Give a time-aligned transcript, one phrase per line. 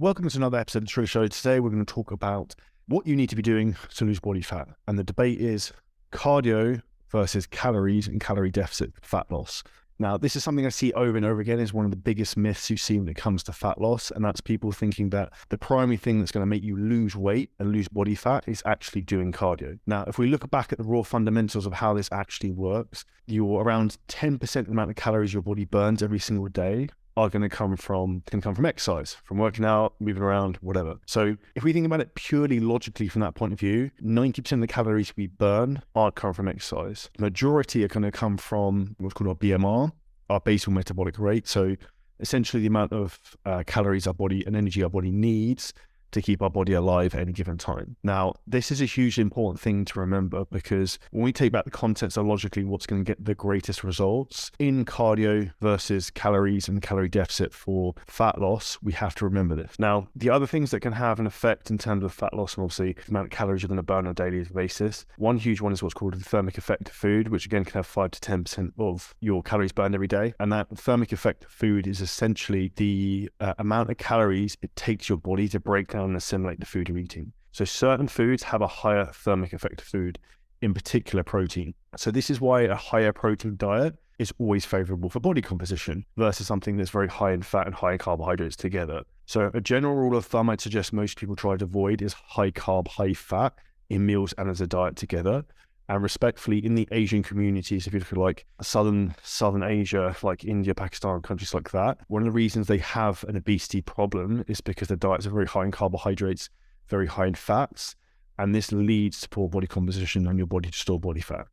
[0.00, 1.26] Welcome to another episode of the True Show.
[1.26, 2.54] Today we're going to talk about
[2.86, 4.68] what you need to be doing to lose body fat.
[4.86, 5.72] And the debate is
[6.12, 9.64] cardio versus calories and calorie deficit fat loss.
[9.98, 12.36] Now, this is something I see over and over again is one of the biggest
[12.36, 14.12] myths you see when it comes to fat loss.
[14.12, 17.50] And that's people thinking that the primary thing that's going to make you lose weight
[17.58, 19.80] and lose body fat is actually doing cardio.
[19.88, 23.64] Now, if we look back at the raw fundamentals of how this actually works, you're
[23.64, 26.88] around 10% of the amount of calories your body burns every single day
[27.18, 30.96] are going to come from can come from exercise, from working out, moving around, whatever.
[31.06, 34.60] So if we think about it purely logically from that point of view, 90% of
[34.60, 37.10] the calories we burn are coming from exercise.
[37.16, 39.90] The majority are going to come from what's called our BMR,
[40.30, 41.48] our basal metabolic rate.
[41.48, 41.74] So
[42.20, 45.72] essentially the amount of uh, calories our body and energy our body needs
[46.12, 47.96] to keep our body alive at any given time.
[48.02, 51.70] Now, this is a hugely important thing to remember because when we take back the
[51.70, 56.82] context of logically what's going to get the greatest results in cardio versus calories and
[56.82, 59.78] calorie deficit for fat loss, we have to remember this.
[59.78, 62.64] Now, the other things that can have an effect in terms of fat loss and
[62.64, 65.60] obviously the amount of calories you're going to burn on a daily basis, one huge
[65.60, 68.20] one is what's called the thermic effect of food, which again can have 5 to
[68.20, 70.34] 10% of your calories burned every day.
[70.40, 75.08] And that thermic effect of food is essentially the uh, amount of calories it takes
[75.08, 77.32] your body to break down and assimilate the food you're eating.
[77.52, 80.18] So certain foods have a higher thermic effect of food,
[80.62, 81.74] in particular protein.
[81.96, 86.46] So this is why a higher protein diet is always favorable for body composition versus
[86.46, 89.02] something that's very high in fat and high in carbohydrates together.
[89.26, 92.50] So a general rule of thumb I'd suggest most people try to avoid is high
[92.50, 93.54] carb, high fat
[93.90, 95.44] in meals and as a diet together.
[95.88, 100.44] And respectfully, in the Asian communities, if you look at like southern Southern Asia, like
[100.44, 104.60] India, Pakistan, countries like that, one of the reasons they have an obesity problem is
[104.60, 106.50] because their diets are very high in carbohydrates,
[106.88, 107.96] very high in fats,
[108.38, 111.46] and this leads to poor body composition and your body to store body fat.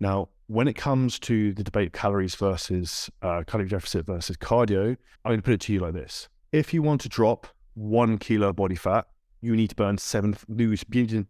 [0.00, 4.96] Now, when it comes to the debate of calories versus uh, calorie deficit versus cardio,
[5.24, 8.16] I'm going to put it to you like this: If you want to drop one
[8.16, 9.08] kilo of body fat,
[9.42, 10.84] you need to burn seven lose.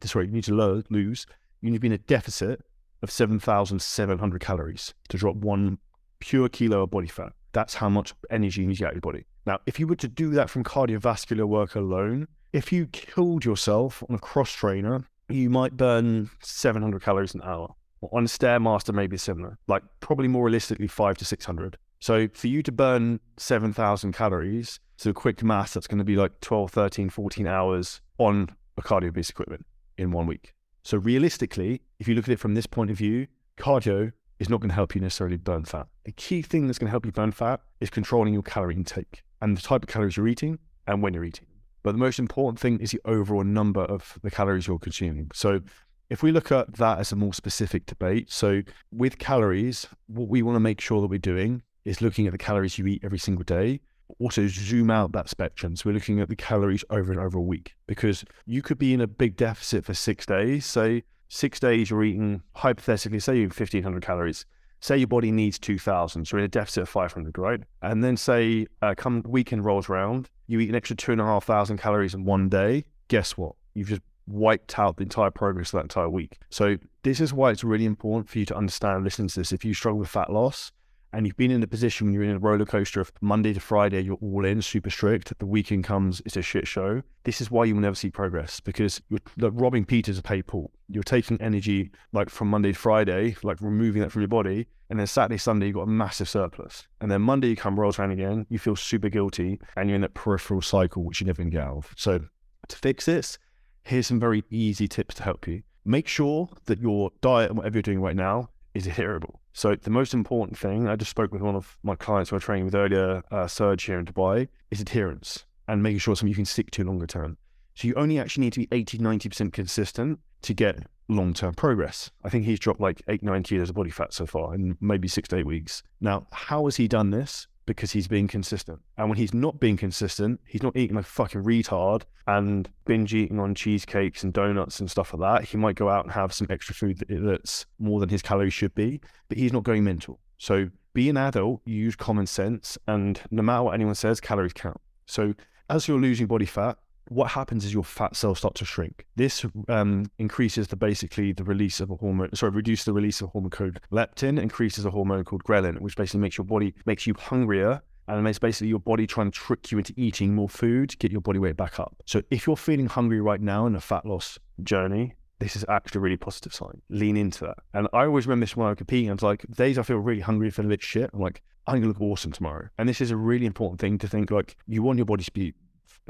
[0.05, 1.27] Sorry, you need to lose
[1.65, 2.61] you need to be in a deficit
[3.03, 5.79] of 7,700 calories to drop one
[6.21, 7.33] pure kilo of body fat.
[7.53, 9.25] That's how much energy you need to get out of your body.
[9.47, 14.03] Now, if you were to do that from cardiovascular work alone, if you killed yourself
[14.09, 17.75] on a cross trainer, you might burn 700 calories an hour.
[18.13, 21.79] On a Stairmaster, maybe similar, like probably more realistically, five to 600.
[22.01, 26.39] So for you to burn 7,000 calories, so quick math, that's going to be like
[26.41, 29.65] 12, 13, 14 hours on a cardio based equipment
[29.97, 30.53] in one week.
[30.85, 34.61] So realistically, if you look at it from this point of view, cardio is not
[34.61, 35.87] going to help you necessarily burn fat.
[36.05, 39.23] The key thing that's going to help you burn fat is controlling your calorie intake
[39.41, 41.47] and the type of calories you're eating and when you're eating.
[41.83, 45.31] But the most important thing is the overall number of the calories you're consuming.
[45.33, 45.63] So
[46.11, 48.61] if we look at that as a more specific debate, so
[48.93, 52.39] with calories, what we want to make sure that we're doing is looking at the
[52.39, 53.81] calories you eat every single day
[54.19, 55.77] also zoom out that spectrum.
[55.77, 58.95] So we're looking at the calories over and over a week because you could be
[58.95, 60.67] in a big deficit for six days.
[60.67, 64.47] Say six days you're eating hypothetically, say you have 1500 calories.
[64.81, 67.61] Say your body needs 2000, so you're in a deficit of 500, right?
[67.81, 71.25] And then say uh, come weekend rolls around, you eat an extra two and a
[71.25, 72.85] half thousand calories in one day.
[73.09, 73.55] Guess what?
[73.73, 76.39] You've just wiped out the entire progress of that entire week.
[76.51, 79.53] So this is why it's really important for you to understand, listen to this.
[79.53, 80.73] If you struggle with fat loss,
[81.15, 83.61] and you've been in a position when you're in a roller coaster of Monday to
[83.61, 85.39] Friday, you're all in, super strict.
[85.39, 87.03] The weekend comes, it's a shit show.
[87.23, 90.43] This is why you will never see progress because you're like robbing Peter to pay
[90.43, 90.71] Paul.
[90.89, 94.99] You're taking energy like from Monday to Friday, like removing that from your body, and
[94.99, 96.87] then Saturday, Sunday, you've got a massive surplus.
[97.01, 100.03] And then Monday, you come rolls around again, you feel super guilty, and you're in
[100.03, 101.95] that peripheral cycle, which you never can get out of.
[101.97, 102.21] So
[102.69, 103.39] to fix this,
[103.83, 105.63] here's some very easy tips to help you.
[105.85, 109.41] Make sure that your diet and whatever you're doing right now is adherable.
[109.57, 112.41] So the most important thing, I just spoke with one of my clients who I
[112.41, 116.35] trained with earlier, uh, Serge here in Dubai, is adherence and making sure something you
[116.35, 117.39] can stick to longer term.
[117.75, 122.11] So you only actually need to be 80, 90% consistent to get long-term progress.
[122.25, 125.07] I think he's dropped like eight, nine kilos of body fat so far in maybe
[125.07, 125.85] six to eight weeks.
[126.01, 127.47] Now, how has he done this?
[127.67, 128.81] Because he's being consistent.
[128.97, 133.39] And when he's not being consistent, he's not eating like fucking retard and binge eating
[133.39, 135.49] on cheesecakes and donuts and stuff like that.
[135.49, 138.75] He might go out and have some extra food that's more than his calories should
[138.75, 140.21] be, but he's not going mental.
[140.39, 144.81] So be an adult, use common sense, and no matter what anyone says, calories count.
[145.07, 145.35] So
[145.69, 146.79] as you're losing body fat,
[147.09, 149.07] what happens is your fat cells start to shrink.
[149.17, 153.29] This um, increases the basically the release of a hormone, sorry, reduce the release of
[153.29, 157.07] a hormone called leptin, increases a hormone called ghrelin, which basically makes your body makes
[157.07, 160.99] you hungrier and makes basically your body trying to trick you into eating more food
[160.99, 161.97] get your body weight back up.
[162.07, 165.99] So if you're feeling hungry right now in a fat loss journey, this is actually
[165.99, 166.81] a really positive sign.
[166.89, 167.59] Lean into that.
[167.73, 169.11] And I always remember this when I was competing.
[169.11, 171.11] I was like, days I feel really hungry, feel a bit shit.
[171.13, 172.69] I'm like, I'm gonna look awesome tomorrow.
[172.79, 175.33] And this is a really important thing to think like you want your body to
[175.33, 175.55] be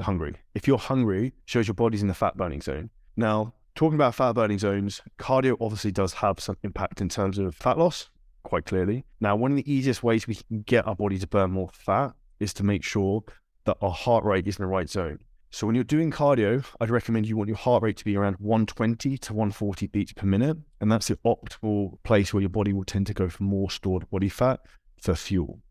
[0.01, 0.35] hungry.
[0.53, 2.89] If you're hungry, shows your body's in the fat burning zone.
[3.15, 7.55] Now, talking about fat burning zones, cardio obviously does have some impact in terms of
[7.55, 8.09] fat loss,
[8.43, 9.05] quite clearly.
[9.19, 12.13] Now, one of the easiest ways we can get our body to burn more fat
[12.39, 13.23] is to make sure
[13.65, 15.19] that our heart rate is in the right zone.
[15.51, 18.35] So when you're doing cardio, I'd recommend you want your heart rate to be around
[18.39, 20.57] 120 to 140 beats per minute.
[20.81, 24.09] And that's the optimal place where your body will tend to go for more stored
[24.09, 24.59] body fat
[25.01, 25.61] for fuel.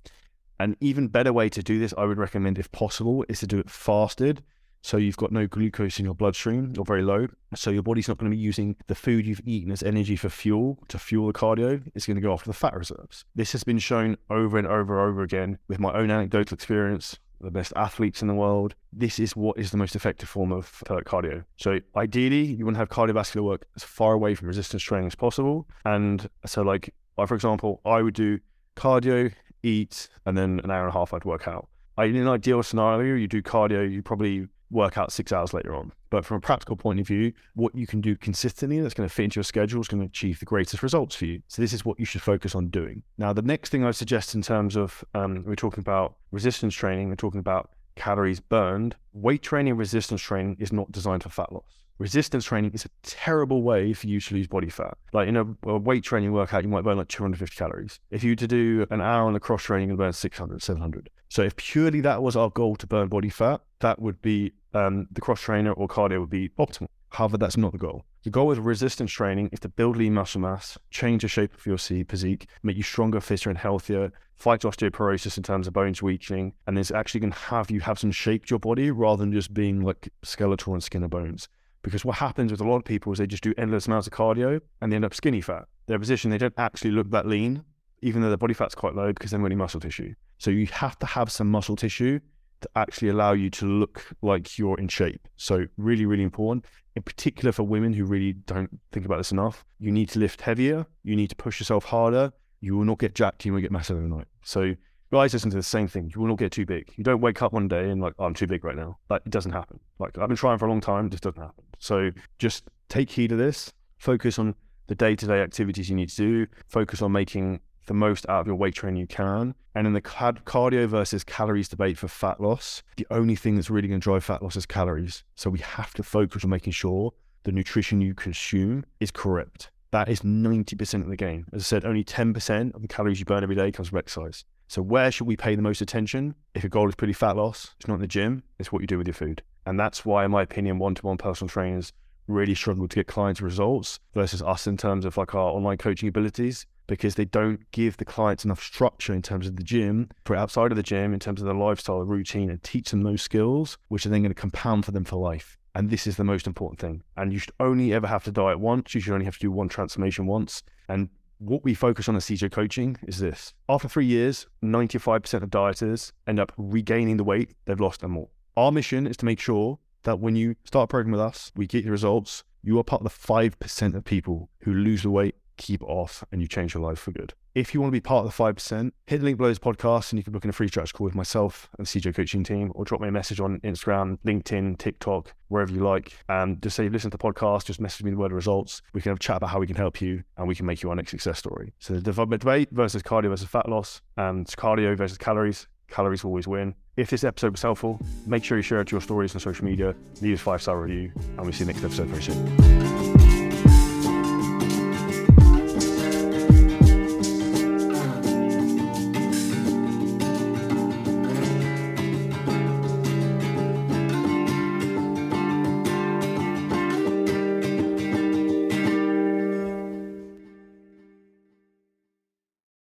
[0.59, 3.59] An even better way to do this, I would recommend, if possible, is to do
[3.59, 4.43] it fasted.
[4.83, 7.27] So you've got no glucose in your bloodstream or very low.
[7.55, 10.29] So your body's not going to be using the food you've eaten as energy for
[10.29, 11.83] fuel to fuel the cardio.
[11.95, 13.25] It's going to go after the fat reserves.
[13.35, 17.19] This has been shown over and over and over again with my own anecdotal experience
[17.41, 18.75] the best athletes in the world.
[18.93, 21.45] This is what is the most effective form of cardio.
[21.57, 25.15] So ideally, you want to have cardiovascular work as far away from resistance training as
[25.15, 25.67] possible.
[25.85, 26.95] And so, like,
[27.27, 28.39] for example, I would do
[28.77, 29.33] cardio,
[29.65, 31.69] eat, and then an hour and a half I'd work out.
[31.99, 35.93] In an ideal scenario, you do cardio, you probably work out six hours later on.
[36.11, 39.15] But from a practical point of view, what you can do consistently that's going to
[39.15, 41.43] fit into your schedule is going to achieve the greatest results for you.
[41.49, 43.03] So this is what you should focus on doing.
[43.17, 47.09] Now, the next thing I suggest in terms of um, we're talking about resistance training,
[47.09, 48.97] we're talking about calories burned.
[49.13, 51.65] Weight training, resistance training is not designed for fat loss.
[51.99, 54.97] Resistance training is a terrible way for you to lose body fat.
[55.13, 58.01] Like in a, a weight training workout, you might burn like 250 calories.
[58.11, 61.09] If you were to do an hour on the cross training, you burn 600, 700.
[61.29, 65.07] So if purely that was our goal to burn body fat, that would be um,
[65.13, 66.89] the cross trainer or cardio would be optimal.
[67.11, 68.05] However, that's not the goal.
[68.25, 71.67] The goal with resistance training is to build lean muscle mass, change the shape of
[71.67, 76.55] your physique, make you stronger, fitter, and healthier, fight osteoporosis in terms of bones weakening,
[76.67, 79.31] and it's actually going to have you have some shape to your body rather than
[79.31, 81.51] just being like skeletal and skin and bones.
[81.83, 84.15] Because what happens with a lot of people is they just do endless amounts of
[84.15, 85.67] cardio and they end up skinny fat.
[85.87, 87.63] Their position, they don't actually look that lean,
[88.01, 90.15] even though their body fat's quite low because they're only muscle tissue.
[90.39, 92.21] So you have to have some muscle tissue
[92.65, 95.29] to actually allow you to look like you're in shape.
[95.37, 96.65] So really, really important.
[96.97, 100.41] In particular for women who really don't think about this enough, you need to lift
[100.41, 100.87] heavier.
[101.03, 102.33] You need to push yourself harder.
[102.61, 103.45] You will not get jacked.
[103.45, 104.27] You will get massive overnight.
[104.43, 104.75] So
[105.13, 106.11] guys listen to the same thing.
[106.15, 106.93] You will not get too big.
[106.97, 108.99] You don't wake up one day and like, oh, I'm too big right now.
[109.11, 109.79] Like it doesn't happen.
[109.99, 111.07] Like I've been trying for a long time.
[111.07, 111.65] It just doesn't happen.
[111.79, 113.73] So just take heed of this.
[113.99, 114.55] Focus on
[114.87, 116.47] the day-to-day activities you need to do.
[116.69, 119.55] Focus on making the most out of your weight training you can.
[119.75, 123.89] And in the cardio versus calories debate for fat loss, the only thing that's really
[123.89, 125.25] going to drive fat loss is calories.
[125.35, 129.71] So we have to focus on making sure the nutrition you consume is correct.
[129.91, 131.47] That is 90% of the game.
[131.53, 134.45] As I said, only 10% of the calories you burn every day comes from exercise.
[134.67, 136.35] So where should we pay the most attention?
[136.55, 138.87] If your goal is purely fat loss, it's not in the gym, it's what you
[138.87, 139.43] do with your food.
[139.67, 141.93] And that's why, in my opinion, one-to-one personal trainers
[142.27, 146.09] really struggle to get clients results versus us in terms of like our online coaching
[146.09, 150.37] abilities because they don't give the clients enough structure in terms of the gym for
[150.37, 153.79] outside of the gym in terms of their lifestyle routine and teach them those skills
[153.89, 156.47] which are then going to compound for them for life and this is the most
[156.47, 159.35] important thing and you should only ever have to diet once you should only have
[159.35, 161.09] to do one transformation once and
[161.39, 163.55] what we focus on at CJ coaching is this.
[163.69, 168.29] After three years, 95% of dieters end up regaining the weight they've lost and more.
[168.57, 171.67] Our mission is to make sure that when you start a program with us, we
[171.67, 172.45] get the results.
[172.63, 176.41] You are part of the 5% of people who lose the weight keep off and
[176.41, 177.35] you change your life for good.
[177.55, 180.11] If you want to be part of the 5%, hit the link below this podcast
[180.11, 182.43] and you can book in a free chat call with myself and the CJ coaching
[182.43, 186.19] team or drop me a message on Instagram, LinkedIn, TikTok, wherever you like.
[186.29, 188.83] And just say, listen to the podcast, just message me the word results.
[188.93, 190.83] We can have a chat about how we can help you and we can make
[190.83, 191.73] you our next success story.
[191.79, 195.69] So the development debate versus cardio versus fat loss and cardio versus calories.
[195.89, 196.75] Calories always win.
[196.97, 199.65] If this episode was helpful, make sure you share it to your stories on social
[199.65, 202.84] media, leave a five star review, and we'll see you next episode very soon.